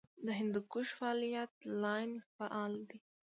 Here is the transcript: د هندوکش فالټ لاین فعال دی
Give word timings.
د 0.25 0.27
هندوکش 0.39 0.87
فالټ 0.97 1.53
لاین 1.83 2.11
فعال 2.35 2.73
دی 2.89 2.97